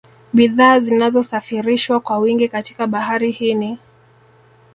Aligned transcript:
Bidhaa 0.33 0.79
zinazosafirishwa 0.79 1.99
kwa 1.99 2.17
wingi 2.17 2.47
katika 2.49 2.87
Bahari 2.87 3.31
hii 3.31 3.53
ni 3.53 3.79